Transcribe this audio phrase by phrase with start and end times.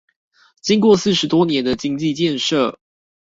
[0.63, 2.75] 經過四十多年的經濟建設